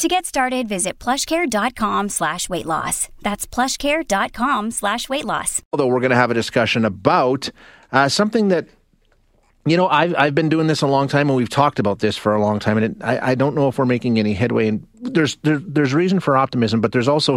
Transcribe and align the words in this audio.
To 0.00 0.08
get 0.08 0.24
started, 0.24 0.66
visit 0.66 0.98
plushcare.com 0.98 2.08
slash 2.08 2.48
weight 2.48 2.64
loss. 2.64 3.10
That's 3.20 3.46
plushcare.com 3.46 4.70
slash 4.70 5.10
weight 5.10 5.26
loss. 5.26 5.60
Although 5.74 5.88
we're 5.88 6.00
going 6.00 6.08
to 6.08 6.16
have 6.16 6.30
a 6.30 6.34
discussion 6.34 6.86
about 6.86 7.50
uh, 7.92 8.08
something 8.08 8.48
that, 8.48 8.66
you 9.66 9.76
know, 9.76 9.88
I've, 9.88 10.14
I've 10.16 10.34
been 10.34 10.48
doing 10.48 10.68
this 10.68 10.80
a 10.80 10.86
long 10.86 11.06
time 11.06 11.28
and 11.28 11.36
we've 11.36 11.50
talked 11.50 11.78
about 11.78 11.98
this 11.98 12.16
for 12.16 12.34
a 12.34 12.40
long 12.40 12.60
time. 12.60 12.78
And 12.78 12.96
it, 12.96 13.04
I, 13.04 13.32
I 13.32 13.34
don't 13.34 13.54
know 13.54 13.68
if 13.68 13.78
we're 13.78 13.84
making 13.84 14.18
any 14.18 14.32
headway. 14.32 14.68
And 14.68 14.86
there's, 14.94 15.36
there, 15.42 15.58
there's 15.58 15.92
reason 15.92 16.18
for 16.18 16.34
optimism, 16.34 16.80
but 16.80 16.92
there's 16.92 17.06
also 17.06 17.36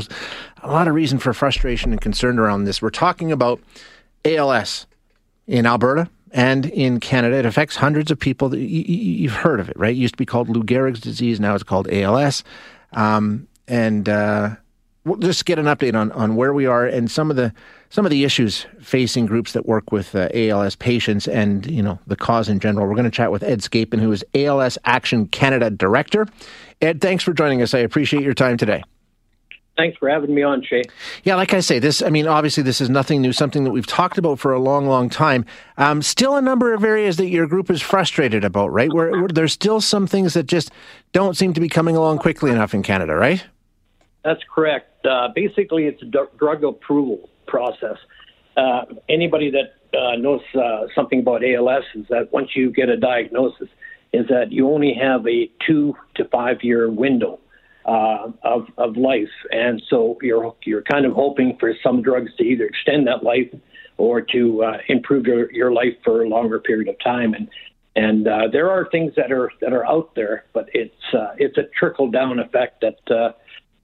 a 0.61 0.71
lot 0.71 0.87
of 0.87 0.95
reason 0.95 1.19
for 1.19 1.33
frustration 1.33 1.91
and 1.91 1.99
concern 1.99 2.39
around 2.39 2.63
this. 2.63 2.81
We're 2.81 2.91
talking 2.91 3.33
about 3.33 3.59
ALS 4.23 4.87
in 5.47 5.65
Alberta 5.65 6.09
and 6.33 6.65
in 6.65 6.99
Canada. 6.99 7.37
It 7.37 7.45
affects 7.45 7.75
hundreds 7.75 8.11
of 8.11 8.19
people. 8.19 8.53
You've 8.55 9.33
heard 9.33 9.59
of 9.59 9.69
it, 9.69 9.77
right? 9.77 9.95
It 9.95 9.99
used 9.99 10.15
to 10.15 10.17
be 10.17 10.25
called 10.25 10.49
Lou 10.49 10.63
Gehrig's 10.63 10.99
disease. 10.99 11.39
Now 11.39 11.53
it's 11.53 11.63
called 11.63 11.87
ALS. 11.91 12.43
Um, 12.93 13.47
and 13.67 14.09
uh, 14.09 14.55
we'll 15.05 15.17
just 15.17 15.45
get 15.45 15.59
an 15.59 15.65
update 15.65 15.95
on, 15.95 16.11
on 16.11 16.35
where 16.35 16.53
we 16.53 16.65
are 16.65 16.85
and 16.85 17.09
some 17.09 17.29
of 17.29 17.35
the 17.35 17.53
some 17.89 18.05
of 18.05 18.09
the 18.09 18.23
issues 18.23 18.65
facing 18.81 19.27
groups 19.27 19.53
that 19.53 19.67
work 19.67 19.91
with 19.91 20.15
uh, 20.15 20.27
ALS 20.33 20.75
patients 20.75 21.27
and 21.27 21.67
you 21.67 21.83
know 21.83 21.99
the 22.07 22.15
cause 22.15 22.49
in 22.49 22.59
general. 22.59 22.87
We're 22.87 22.95
going 22.95 23.05
to 23.05 23.11
chat 23.11 23.31
with 23.31 23.43
Ed 23.43 23.59
Scapin, 23.59 23.99
who 23.99 24.11
is 24.11 24.25
ALS 24.33 24.77
Action 24.85 25.27
Canada 25.27 25.69
Director. 25.69 26.27
Ed, 26.81 27.01
thanks 27.01 27.23
for 27.23 27.33
joining 27.33 27.61
us. 27.61 27.73
I 27.73 27.79
appreciate 27.79 28.23
your 28.23 28.33
time 28.33 28.57
today. 28.57 28.83
Thanks 29.75 29.97
for 29.97 30.07
having 30.07 30.35
me 30.35 30.43
on, 30.43 30.61
Shay. 30.63 30.83
Yeah, 31.23 31.35
like 31.35 31.53
I 31.53 31.59
say, 31.59 31.79
this, 31.79 32.03
I 32.03 32.09
mean, 32.09 32.27
obviously, 32.27 32.61
this 32.61 32.79
is 32.79 32.91
nothing 32.91 33.23
new, 33.23 33.33
something 33.33 33.63
that 33.63 33.71
we've 33.71 33.87
talked 33.87 34.19
about 34.19 34.37
for 34.37 34.53
a 34.53 34.59
long, 34.59 34.87
long 34.87 35.09
time. 35.09 35.45
Um, 35.77 36.03
still 36.03 36.35
a 36.35 36.41
number 36.41 36.73
of 36.73 36.83
areas 36.83 37.17
that 37.17 37.29
your 37.29 37.47
group 37.47 37.71
is 37.71 37.81
frustrated 37.81 38.43
about, 38.43 38.71
right? 38.71 38.93
Where, 38.93 39.11
where, 39.11 39.27
there's 39.27 39.51
still 39.51 39.81
some 39.81 40.05
things 40.05 40.35
that 40.35 40.43
just 40.43 40.69
don't 41.11 41.35
seem 41.35 41.53
to 41.53 41.59
be 41.59 41.69
coming 41.69 41.95
along 41.95 42.19
quickly 42.19 42.51
enough 42.51 42.75
in 42.75 42.83
Canada, 42.83 43.15
right? 43.15 43.43
That's 44.23 44.41
correct. 44.53 45.05
Uh, 45.05 45.29
basically, 45.33 45.85
it's 45.85 46.01
a 46.03 46.05
d- 46.05 46.19
drug 46.37 46.63
approval 46.63 47.29
process. 47.47 47.97
Uh, 48.55 48.85
anybody 49.09 49.51
that 49.51 49.97
uh, 49.97 50.15
knows 50.17 50.41
uh, 50.53 50.85
something 50.93 51.21
about 51.21 51.43
ALS 51.43 51.83
is 51.95 52.05
that 52.09 52.31
once 52.31 52.49
you 52.55 52.71
get 52.71 52.89
a 52.89 52.97
diagnosis, 52.97 53.69
is 54.13 54.27
that 54.27 54.51
you 54.51 54.69
only 54.69 54.93
have 54.93 55.27
a 55.27 55.49
two 55.65 55.95
to 56.13 56.25
five 56.25 56.57
year 56.61 56.91
window 56.91 57.39
uh, 57.85 58.31
of 58.43 58.67
of 58.77 58.97
life, 58.97 59.29
and 59.51 59.81
so 59.89 60.17
you're 60.21 60.55
you're 60.63 60.83
kind 60.83 61.05
of 61.05 61.13
hoping 61.13 61.57
for 61.59 61.73
some 61.83 62.01
drugs 62.01 62.31
to 62.37 62.43
either 62.43 62.65
extend 62.65 63.07
that 63.07 63.23
life 63.23 63.53
or 63.97 64.21
to 64.21 64.63
uh, 64.63 64.77
improve 64.87 65.25
your, 65.25 65.51
your 65.51 65.71
life 65.71 65.93
for 66.03 66.23
a 66.23 66.27
longer 66.27 66.59
period 66.59 66.87
of 66.87 66.95
time. 67.03 67.33
And 67.33 67.49
and 67.95 68.27
uh, 68.27 68.47
there 68.51 68.71
are 68.71 68.89
things 68.89 69.13
that 69.15 69.31
are 69.31 69.51
that 69.61 69.73
are 69.73 69.85
out 69.85 70.15
there, 70.15 70.45
but 70.53 70.67
it's 70.73 71.13
uh, 71.13 71.33
it's 71.37 71.57
a 71.57 71.63
trickle 71.77 72.09
down 72.09 72.39
effect 72.39 72.81
that 72.81 73.15
uh, 73.15 73.33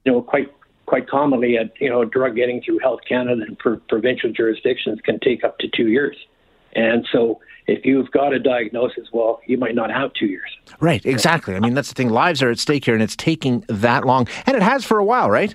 you 0.04 0.12
know 0.12 0.22
quite 0.22 0.52
quite 0.86 1.08
commonly 1.08 1.56
a 1.56 1.70
you 1.78 1.88
know 1.88 2.04
drug 2.04 2.34
getting 2.34 2.60
through 2.62 2.80
Health 2.80 3.00
Canada 3.08 3.42
and 3.46 3.58
pro- 3.58 3.80
provincial 3.88 4.32
jurisdictions 4.32 4.98
can 5.04 5.20
take 5.20 5.44
up 5.44 5.58
to 5.58 5.68
two 5.68 5.88
years. 5.88 6.16
And 6.74 7.06
so 7.10 7.40
if 7.66 7.84
you've 7.84 8.10
got 8.10 8.32
a 8.32 8.38
diagnosis, 8.38 9.08
well, 9.12 9.40
you 9.46 9.56
might 9.56 9.74
not 9.74 9.90
have 9.90 10.12
two 10.14 10.26
years. 10.26 10.50
Right, 10.80 11.04
exactly. 11.04 11.54
I 11.54 11.60
mean, 11.60 11.74
that's 11.74 11.88
the 11.88 11.94
thing. 11.94 12.10
Lives 12.10 12.42
are 12.42 12.50
at 12.50 12.58
stake 12.58 12.84
here, 12.84 12.94
and 12.94 13.02
it's 13.02 13.16
taking 13.16 13.64
that 13.68 14.04
long. 14.04 14.28
And 14.46 14.56
it 14.56 14.62
has 14.62 14.84
for 14.84 14.98
a 14.98 15.04
while, 15.04 15.30
right? 15.30 15.54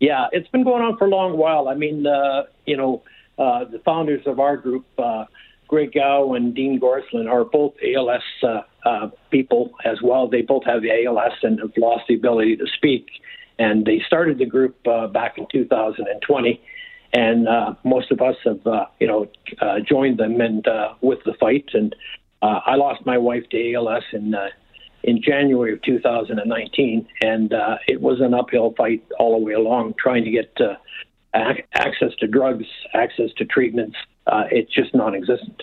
Yeah, 0.00 0.26
it's 0.32 0.48
been 0.48 0.64
going 0.64 0.82
on 0.82 0.96
for 0.96 1.06
a 1.06 1.10
long 1.10 1.36
while. 1.36 1.68
I 1.68 1.74
mean, 1.74 2.06
uh, 2.06 2.44
you 2.66 2.76
know, 2.76 3.02
uh, 3.38 3.64
the 3.64 3.78
founders 3.80 4.26
of 4.26 4.38
our 4.38 4.56
group, 4.56 4.86
uh, 4.98 5.24
Greg 5.66 5.92
Gow 5.92 6.34
and 6.34 6.54
Dean 6.54 6.80
Gorsland, 6.80 7.30
are 7.30 7.44
both 7.44 7.74
ALS 7.82 8.22
uh, 8.42 8.62
uh, 8.84 9.10
people 9.30 9.72
as 9.84 10.00
well. 10.02 10.28
They 10.28 10.42
both 10.42 10.64
have 10.64 10.82
the 10.82 11.04
ALS 11.04 11.32
and 11.42 11.58
have 11.60 11.72
lost 11.76 12.04
the 12.08 12.14
ability 12.14 12.56
to 12.56 12.66
speak. 12.76 13.08
And 13.58 13.84
they 13.84 14.00
started 14.06 14.38
the 14.38 14.46
group 14.46 14.76
uh, 14.86 15.08
back 15.08 15.36
in 15.36 15.46
2020 15.50 16.60
and 17.12 17.48
uh, 17.48 17.74
most 17.84 18.10
of 18.10 18.20
us 18.20 18.36
have 18.44 18.66
uh, 18.66 18.86
you 19.00 19.06
know 19.06 19.28
uh, 19.60 19.80
joined 19.80 20.18
them 20.18 20.40
and 20.40 20.66
uh, 20.66 20.94
with 21.00 21.20
the 21.24 21.34
fight. 21.34 21.70
And 21.72 21.94
uh, 22.42 22.60
I 22.66 22.76
lost 22.76 23.04
my 23.06 23.18
wife 23.18 23.44
to 23.50 23.74
ALS 23.74 24.04
in 24.12 24.34
uh, 24.34 24.48
in 25.02 25.22
January 25.22 25.72
of 25.72 25.82
2019, 25.82 27.06
and 27.22 27.52
uh, 27.52 27.78
it 27.86 28.00
was 28.00 28.20
an 28.20 28.34
uphill 28.34 28.74
fight 28.76 29.04
all 29.18 29.38
the 29.38 29.44
way 29.44 29.52
along, 29.52 29.94
trying 29.98 30.24
to 30.24 30.30
get 30.30 30.52
ac- 31.34 31.64
access 31.74 32.14
to 32.18 32.26
drugs, 32.26 32.66
access 32.94 33.30
to 33.36 33.44
treatments. 33.44 33.96
Uh, 34.26 34.44
it's 34.50 34.72
just 34.72 34.94
non-existent. 34.94 35.62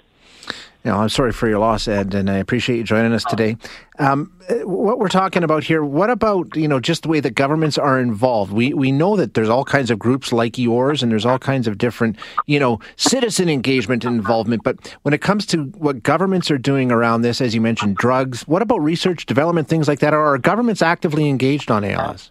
You 0.85 0.91
know, 0.91 0.97
I'm 0.97 1.09
sorry 1.09 1.31
for 1.31 1.49
your 1.49 1.57
loss, 1.57 1.87
Ed, 1.87 2.13
and 2.13 2.29
I 2.29 2.35
appreciate 2.35 2.77
you 2.77 2.83
joining 2.83 3.11
us 3.11 3.23
today. 3.23 3.57
Um, 3.97 4.31
what 4.65 4.99
we're 4.99 5.07
talking 5.07 5.43
about 5.43 5.63
here, 5.63 5.83
what 5.83 6.11
about 6.11 6.55
you 6.55 6.67
know 6.67 6.79
just 6.79 7.01
the 7.01 7.09
way 7.09 7.19
that 7.21 7.31
governments 7.31 7.79
are 7.79 7.99
involved? 7.99 8.53
We 8.53 8.71
we 8.71 8.91
know 8.91 9.15
that 9.15 9.33
there's 9.33 9.49
all 9.49 9.65
kinds 9.65 9.89
of 9.89 9.97
groups 9.97 10.31
like 10.31 10.59
yours, 10.59 11.01
and 11.01 11.11
there's 11.11 11.25
all 11.25 11.39
kinds 11.39 11.67
of 11.67 11.79
different 11.79 12.17
you 12.45 12.59
know 12.59 12.79
citizen 12.97 13.49
engagement 13.49 14.05
and 14.05 14.15
involvement. 14.15 14.63
But 14.63 14.95
when 15.01 15.15
it 15.15 15.21
comes 15.21 15.47
to 15.47 15.63
what 15.63 16.03
governments 16.03 16.51
are 16.51 16.59
doing 16.59 16.91
around 16.91 17.23
this, 17.23 17.41
as 17.41 17.55
you 17.55 17.61
mentioned, 17.61 17.97
drugs. 17.97 18.47
What 18.47 18.61
about 18.61 18.79
research, 18.83 19.25
development, 19.25 19.67
things 19.67 19.87
like 19.87 20.01
that? 20.01 20.13
Are 20.13 20.37
governments 20.37 20.83
actively 20.83 21.27
engaged 21.29 21.71
on 21.71 21.83
ALS? 21.83 22.29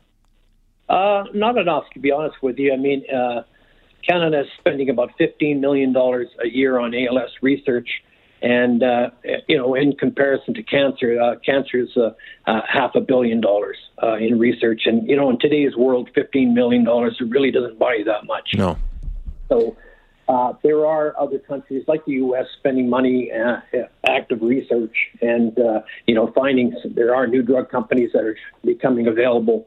Uh, 0.88 1.24
not 1.34 1.58
enough, 1.58 1.90
to 1.94 1.98
be 1.98 2.12
honest 2.12 2.36
with 2.40 2.56
you. 2.58 2.72
I 2.72 2.76
mean. 2.76 3.04
Uh, 3.12 3.42
Canada 4.06 4.40
is 4.40 4.46
spending 4.58 4.90
about 4.90 5.12
$15 5.18 5.60
million 5.60 5.96
a 5.96 6.46
year 6.46 6.78
on 6.78 6.94
ALS 6.94 7.30
research. 7.40 7.88
And 8.44 8.82
uh, 8.82 9.08
you 9.48 9.56
know, 9.56 9.74
in 9.74 9.94
comparison 9.94 10.52
to 10.52 10.62
cancer, 10.62 11.18
uh, 11.18 11.36
cancer 11.36 11.78
is 11.78 11.96
uh, 11.96 12.10
uh, 12.46 12.60
half 12.68 12.94
a 12.94 13.00
billion 13.00 13.40
dollars 13.40 13.78
uh, 14.02 14.16
in 14.16 14.38
research. 14.38 14.82
And 14.84 15.08
you 15.08 15.16
know, 15.16 15.30
in 15.30 15.38
today's 15.38 15.74
world, 15.74 16.10
fifteen 16.14 16.52
million 16.52 16.84
dollars 16.84 17.18
really 17.26 17.50
doesn't 17.50 17.78
buy 17.78 17.94
you 17.94 18.04
that 18.04 18.26
much. 18.26 18.50
No. 18.52 18.76
So 19.48 19.78
uh, 20.28 20.52
there 20.62 20.84
are 20.84 21.18
other 21.18 21.38
countries 21.38 21.84
like 21.88 22.04
the 22.04 22.12
U.S. 22.12 22.44
spending 22.58 22.90
money, 22.90 23.32
uh, 23.32 23.60
active 24.06 24.42
research, 24.42 24.94
and 25.22 25.58
uh, 25.58 25.80
you 26.06 26.14
know, 26.14 26.30
finding 26.34 26.76
there 26.94 27.14
are 27.14 27.26
new 27.26 27.40
drug 27.40 27.70
companies 27.70 28.10
that 28.12 28.24
are 28.24 28.36
becoming 28.62 29.06
available, 29.06 29.66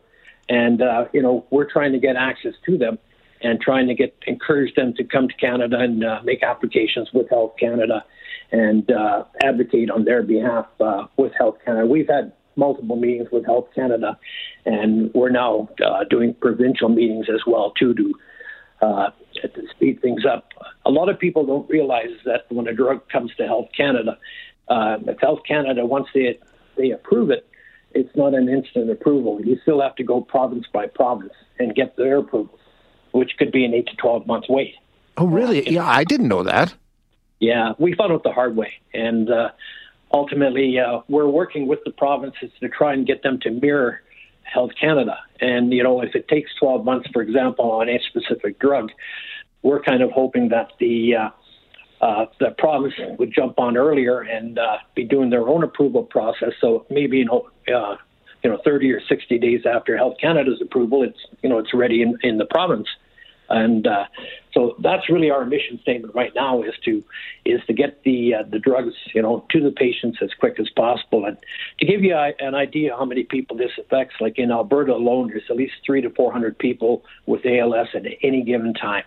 and 0.49 0.83
uh, 0.83 1.05
you 1.13 1.23
know, 1.23 1.47
we're 1.49 1.69
trying 1.69 1.93
to 1.93 1.99
get 1.99 2.15
access 2.15 2.53
to 2.67 2.77
them 2.77 2.99
and 3.41 3.59
trying 3.59 3.87
to 3.87 3.95
get 3.95 4.15
encourage 4.27 4.75
them 4.75 4.93
to 4.97 5.03
come 5.03 5.27
to 5.27 5.33
Canada 5.35 5.79
and 5.79 6.03
uh, 6.03 6.21
make 6.23 6.43
applications 6.43 7.09
with 7.11 7.27
Health 7.27 7.53
Canada 7.59 8.03
and 8.51 8.89
uh, 8.91 9.25
advocate 9.43 9.89
on 9.89 10.05
their 10.05 10.23
behalf 10.23 10.67
uh, 10.79 11.07
with 11.17 11.33
Health 11.37 11.57
Canada. 11.65 11.85
We've 11.85 12.07
had 12.07 12.33
multiple 12.55 12.95
meetings 12.95 13.29
with 13.31 13.45
Health 13.45 13.67
Canada, 13.75 14.17
and 14.65 15.13
we're 15.13 15.29
now 15.29 15.69
uh, 15.85 16.03
doing 16.09 16.33
provincial 16.33 16.89
meetings 16.89 17.27
as 17.29 17.41
well 17.45 17.71
too 17.71 17.93
to 17.93 18.13
uh, 18.81 19.09
to 19.41 19.61
speed 19.71 20.01
things 20.01 20.23
up. 20.25 20.49
A 20.85 20.89
lot 20.89 21.09
of 21.09 21.19
people 21.19 21.45
don't 21.45 21.69
realize 21.69 22.11
that 22.25 22.45
when 22.49 22.67
a 22.67 22.73
drug 22.73 23.07
comes 23.09 23.31
to 23.35 23.45
Health 23.45 23.69
Canada, 23.75 24.17
uh, 24.67 24.97
if 25.05 25.19
Health 25.19 25.39
Canada 25.47 25.85
once 25.85 26.07
they 26.13 26.39
they 26.77 26.91
approve 26.91 27.29
it, 27.31 27.47
it's 27.91 28.15
not 28.15 28.33
an 28.33 28.49
instant 28.49 28.89
approval. 28.89 29.39
You 29.43 29.57
still 29.61 29.81
have 29.81 29.95
to 29.95 30.03
go 30.03 30.21
province 30.21 30.65
by 30.71 30.87
province 30.87 31.33
and 31.59 31.75
get 31.75 31.97
their 31.97 32.19
approvals, 32.19 32.59
which 33.11 33.31
could 33.37 33.51
be 33.51 33.65
an 33.65 33.73
eight 33.73 33.87
to 33.87 33.95
twelve 33.95 34.25
months 34.27 34.47
wait. 34.49 34.75
Oh, 35.17 35.25
really? 35.25 35.67
Yeah, 35.67 35.87
I 35.87 36.03
didn't 36.03 36.27
know 36.27 36.43
that. 36.43 36.75
Yeah, 37.39 37.73
we 37.77 37.93
found 37.93 38.11
out 38.11 38.23
the 38.23 38.31
hard 38.31 38.55
way, 38.55 38.73
and 38.93 39.29
uh, 39.29 39.49
ultimately, 40.11 40.79
uh, 40.79 41.01
we're 41.07 41.27
working 41.27 41.67
with 41.67 41.79
the 41.85 41.91
provinces 41.91 42.49
to 42.59 42.69
try 42.69 42.93
and 42.93 43.05
get 43.05 43.21
them 43.23 43.39
to 43.41 43.51
mirror 43.51 44.01
Health 44.43 44.71
Canada. 44.79 45.19
And 45.39 45.71
you 45.73 45.83
know, 45.83 46.01
if 46.01 46.15
it 46.15 46.27
takes 46.27 46.51
12 46.59 46.83
months, 46.83 47.09
for 47.11 47.21
example, 47.21 47.71
on 47.71 47.89
a 47.89 47.99
specific 48.09 48.59
drug, 48.59 48.91
we're 49.61 49.81
kind 49.81 50.01
of 50.01 50.11
hoping 50.11 50.49
that 50.49 50.71
the 50.79 51.15
uh, 51.15 51.29
uh, 52.01 52.25
the 52.39 52.51
province 52.57 52.93
would 53.17 53.33
jump 53.33 53.59
on 53.59 53.75
earlier 53.75 54.21
and 54.21 54.59
uh, 54.59 54.77
be 54.95 55.03
doing 55.03 55.29
their 55.29 55.47
own 55.47 55.63
approval 55.63 56.03
process. 56.03 56.53
So 56.61 56.85
maybe 56.89 57.17
you 57.17 57.25
know, 57.25 57.49
uh, 57.73 57.97
you 58.43 58.51
know, 58.51 58.59
30 58.63 58.91
or 58.91 59.01
60 59.01 59.39
days 59.39 59.61
after 59.65 59.97
Health 59.97 60.15
Canada's 60.21 60.61
approval, 60.61 61.03
it's 61.03 61.19
you 61.41 61.49
know, 61.49 61.57
it's 61.57 61.73
ready 61.73 62.01
in, 62.01 62.17
in 62.23 62.37
the 62.37 62.45
province. 62.45 62.87
And 63.49 63.87
uh, 63.87 64.05
so 64.53 64.75
that's 64.79 65.09
really 65.09 65.29
our 65.31 65.45
mission 65.45 65.79
statement 65.81 66.13
right 66.15 66.33
now 66.35 66.63
is 66.63 66.73
to 66.85 67.03
is 67.45 67.61
to 67.67 67.73
get 67.73 68.03
the 68.03 68.35
uh, 68.35 68.43
the 68.49 68.59
drugs 68.59 68.93
you 69.13 69.21
know 69.21 69.45
to 69.51 69.61
the 69.61 69.71
patients 69.71 70.19
as 70.21 70.29
quick 70.39 70.59
as 70.59 70.69
possible. 70.75 71.25
And 71.25 71.37
to 71.79 71.85
give 71.85 72.03
you 72.03 72.13
a, 72.15 72.33
an 72.39 72.55
idea 72.55 72.95
how 72.97 73.05
many 73.05 73.23
people 73.23 73.55
this 73.55 73.71
affects, 73.77 74.15
like 74.19 74.37
in 74.37 74.51
Alberta 74.51 74.93
alone, 74.93 75.29
there's 75.29 75.43
at 75.49 75.55
least 75.55 75.75
three 75.85 76.01
to 76.01 76.09
four 76.09 76.31
hundred 76.31 76.57
people 76.59 77.03
with 77.25 77.45
ALS 77.45 77.87
at 77.93 78.03
any 78.21 78.43
given 78.43 78.73
time. 78.73 79.05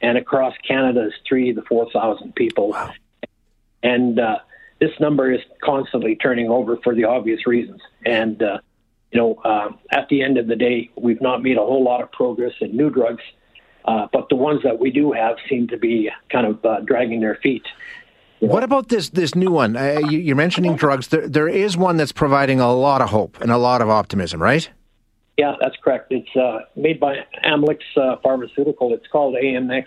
and 0.00 0.18
across 0.18 0.54
Canada 0.66 1.06
is 1.06 1.12
three 1.28 1.52
to 1.52 1.62
four 1.62 1.90
thousand 1.90 2.34
people. 2.34 2.70
Wow. 2.70 2.92
And 3.82 4.18
uh, 4.18 4.38
this 4.80 4.90
number 5.00 5.32
is 5.32 5.40
constantly 5.62 6.16
turning 6.16 6.48
over 6.48 6.76
for 6.78 6.94
the 6.94 7.04
obvious 7.04 7.46
reasons. 7.46 7.80
And 8.04 8.42
uh, 8.42 8.58
you 9.12 9.20
know, 9.20 9.34
uh, 9.44 9.70
at 9.90 10.08
the 10.08 10.22
end 10.22 10.38
of 10.38 10.46
the 10.46 10.56
day, 10.56 10.90
we've 10.96 11.20
not 11.20 11.42
made 11.42 11.56
a 11.56 11.60
whole 11.60 11.82
lot 11.82 12.02
of 12.02 12.12
progress 12.12 12.52
in 12.60 12.76
new 12.76 12.90
drugs, 12.90 13.22
uh, 13.84 14.06
but 14.12 14.28
the 14.28 14.36
ones 14.36 14.62
that 14.64 14.78
we 14.78 14.90
do 14.90 15.12
have 15.12 15.36
seem 15.48 15.68
to 15.68 15.76
be 15.76 16.10
kind 16.30 16.46
of 16.46 16.64
uh, 16.64 16.80
dragging 16.80 17.20
their 17.20 17.36
feet. 17.36 17.66
You 18.40 18.48
know? 18.48 18.54
What 18.54 18.62
about 18.62 18.88
this 18.88 19.10
this 19.10 19.34
new 19.34 19.50
one? 19.50 19.76
Uh, 19.76 20.00
you, 20.08 20.32
are 20.32 20.36
mentioning 20.36 20.76
drugs. 20.76 21.08
There, 21.08 21.26
there 21.28 21.48
is 21.48 21.76
one 21.76 21.96
that's 21.96 22.12
providing 22.12 22.60
a 22.60 22.72
lot 22.72 23.00
of 23.00 23.10
hope 23.10 23.40
and 23.40 23.50
a 23.50 23.58
lot 23.58 23.82
of 23.82 23.88
optimism, 23.88 24.40
right? 24.40 24.68
Yeah, 25.36 25.54
that's 25.60 25.76
correct. 25.82 26.10
It's 26.10 26.34
uh, 26.36 26.60
made 26.74 26.98
by 26.98 27.24
Amylyx 27.44 27.80
uh, 27.96 28.16
Pharmaceutical. 28.22 28.92
It's 28.92 29.06
called 29.06 29.36
AMX 29.36 29.84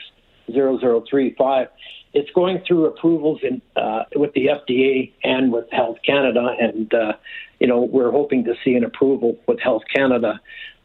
0035. 0.52 1.68
It's 2.14 2.30
going 2.32 2.62
through 2.68 2.86
approvals 2.88 3.40
in, 3.44 3.62
uh, 3.76 4.04
with 4.16 4.34
the 4.34 4.48
FDA 4.48 5.14
and 5.24 5.52
with 5.52 5.70
Health 5.72 5.98
Canada, 6.06 6.56
and 6.60 6.94
uh, 6.94 7.14
you 7.60 7.68
know 7.68 7.82
we're 7.82 8.12
hoping 8.12 8.44
to 8.46 8.56
see 8.64 8.76
an 8.76 8.84
approval 8.84 9.38
with 9.48 9.60
Health 9.60 9.84
Canada 9.94 10.40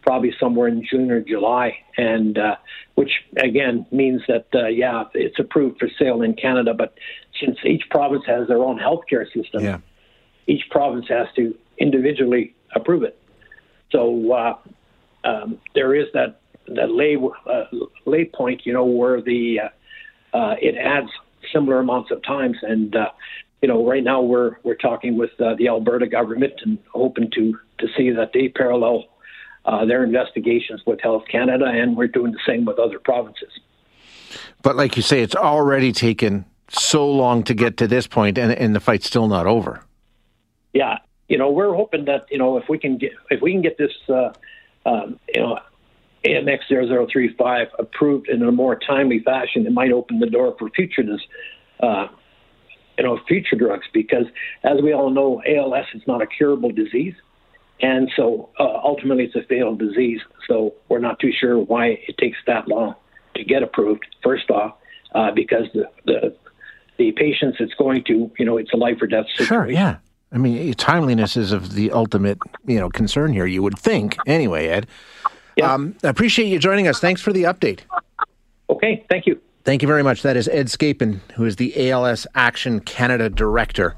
probably 0.07 0.33
somewhere 0.39 0.69
in 0.69 0.87
June 0.89 1.11
or 1.11 1.21
July, 1.21 1.77
and 1.99 2.39
uh, 2.39 2.57
which 2.95 3.11
again 3.37 3.85
means 3.91 4.23
that 4.29 4.47
uh, 4.55 4.69
yeah, 4.69 5.05
it's 5.15 5.39
approved 5.39 5.79
for 5.79 5.89
sale 5.99 6.23
in 6.23 6.35
Canada. 6.35 6.73
But 6.73 6.95
since 7.41 7.59
each 7.65 7.83
province 7.91 8.23
has 8.27 8.47
their 8.49 8.63
own 8.63 8.79
healthcare 8.79 9.27
system, 9.27 9.65
yeah. 9.65 9.79
each 10.47 10.71
province 10.71 11.07
has 11.09 11.27
to 11.37 11.55
individually 11.79 12.55
approve 12.75 13.03
it. 13.03 13.19
So 13.91 14.33
uh, 14.33 14.59
um, 15.25 15.59
there 15.75 15.95
is 15.95 16.07
that 16.15 16.41
that 16.69 16.91
lay 16.91 17.17
uh, 17.17 17.65
lay 18.07 18.25
point, 18.25 18.63
you 18.65 18.73
know, 18.73 18.85
where 18.85 19.21
the 19.21 19.61
uh, 19.61 20.37
uh, 20.37 20.55
it 20.63 20.77
adds 20.77 21.11
similar 21.53 21.81
amounts 21.81 22.11
of 22.13 22.23
times, 22.23 22.57
and 22.63 22.95
uh, 22.95 23.11
you 23.61 23.69
know, 23.69 23.85
right 23.85 24.05
now 24.05 24.23
we're 24.23 24.57
we're 24.63 24.77
talking 24.77 25.19
with 25.19 25.31
uh, 25.41 25.55
the 25.59 25.67
Alberta 25.69 26.07
government 26.07 26.55
and 26.65 26.79
hoping 26.93 27.31
to 27.33 27.59
to 27.79 27.89
see 27.97 28.11
that 28.11 28.31
they 28.33 28.49
parallel 28.49 29.05
uh, 29.67 29.85
their 29.85 30.05
investigations 30.05 30.83
with 30.87 31.01
Health 31.01 31.25
Canada, 31.31 31.67
and 31.67 31.97
we're 31.97 32.07
doing 32.07 32.33
the 32.33 32.41
same 32.47 32.65
with 32.65 32.79
other 32.79 32.99
provinces. 32.99 33.51
But 34.63 34.77
like 34.77 34.97
you 34.97 35.03
say, 35.03 35.23
it's 35.23 35.35
already 35.35 35.93
taken 35.93 36.45
so 36.69 37.09
long 37.11 37.43
to 37.45 37.55
get 37.55 37.77
to 37.79 37.87
this 37.87 38.07
point, 38.07 38.39
and 38.39 38.53
and 38.53 38.75
the 38.75 38.81
fight's 38.81 39.07
still 39.07 39.29
not 39.29 39.47
over. 39.47 39.83
Yeah, 40.73 40.99
you 41.29 41.39
know, 41.39 41.51
we're 41.51 41.75
hoping 41.75 42.05
that 42.07 42.27
you 42.31 42.39
know 42.39 42.57
if 42.57 42.69
we 42.69 42.79
can 42.79 42.97
get 42.99 43.13
if 43.31 43.41
we 43.43 43.53
can 43.53 43.63
get 43.63 43.79
this, 43.79 43.93
uh, 44.09 44.33
um, 44.85 45.19
you 45.35 45.41
know, 45.41 45.59
AMX 46.25 46.69
0035 46.69 47.69
approved 47.79 48.29
in 48.29 48.43
a 48.43 48.53
more 48.53 48.77
timely 48.77 49.21
fashion, 49.21 49.67
it 49.67 49.73
might 49.73 49.93
open 49.93 50.19
the 50.19 50.27
door 50.27 50.55
for 50.59 50.71
future 50.71 51.05
uh, 51.81 52.09
you 52.99 53.05
know, 53.05 53.21
future 53.29 53.57
drugs 53.57 53.87
because, 53.93 54.25
as 54.65 54.81
we 54.83 54.93
all 54.93 55.11
know, 55.11 55.43
ALS 55.47 55.87
is 55.95 56.03
not 56.07 56.23
a 56.23 56.27
curable 56.27 56.71
disease, 56.71 57.15
and 57.81 58.11
so 58.17 58.51
uh, 58.59 58.81
ultimately 58.83 59.25
it's 59.25 59.35
a 59.35 59.43
fatal 59.43 59.77
disease. 59.77 60.21
So 60.49 60.75
we're 60.89 60.99
not 60.99 61.19
too 61.19 61.33
sure 61.33 61.59
why 61.59 61.99
it 62.09 62.17
takes 62.19 62.39
that 62.47 62.69
long 62.69 62.95
to 63.35 63.45
get 63.45 63.63
approved. 63.63 64.07
First 64.23 64.51
off, 64.51 64.77
uh, 65.15 65.31
because 65.33 65.67
the, 65.75 65.89
the 66.05 66.37
the 66.99 67.13
patients 67.13 67.59
it's 67.61 67.75
going 67.75 68.05
to, 68.05 68.31
you 68.39 68.45
know, 68.45 68.57
it's 68.57 68.73
a 68.73 68.77
life 68.77 69.01
or 69.03 69.07
death 69.07 69.27
situation. 69.27 69.47
Sure, 69.47 69.71
yeah. 69.71 69.99
I 70.33 70.39
mean, 70.39 70.73
timeliness 70.75 71.37
is 71.37 71.53
of 71.53 71.75
the 71.75 71.93
ultimate, 71.93 72.39
you 72.67 72.81
know, 72.81 72.89
concern 72.89 73.33
here. 73.33 73.47
You 73.47 73.63
would 73.63 73.79
think, 73.79 74.17
anyway, 74.27 74.69
Ed. 74.69 74.87
Yeah. 75.57 75.73
Um, 75.73 75.95
I 76.03 76.09
appreciate 76.09 76.47
you 76.47 76.59
joining 76.59 76.89
us. 76.89 76.99
Thanks 76.99 77.21
for 77.21 77.33
the 77.33 77.45
update. 77.45 77.81
Okay, 78.69 79.05
thank 79.09 79.27
you. 79.27 79.41
Thank 79.65 79.83
you 79.83 79.89
very 79.89 80.03
much. 80.03 80.23
That 80.23 80.37
is 80.37 80.49
Ed 80.49 80.67
Scapin, 80.67 81.21
who 81.35 81.45
is 81.45 81.57
the 81.57 81.91
ALS 81.91 82.27
Action 82.35 82.81
Canada 82.81 83.29
Director. 83.29 83.97